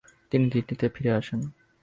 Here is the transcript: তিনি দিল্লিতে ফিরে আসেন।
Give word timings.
তিনি 0.31 0.45
দিল্লিতে 0.49 0.85
ফিরে 0.89 1.11
আসেন। 1.11 1.41